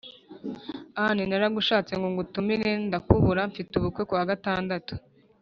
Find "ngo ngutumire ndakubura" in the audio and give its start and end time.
1.99-3.41